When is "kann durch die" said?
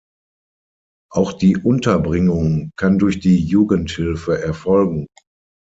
2.75-3.37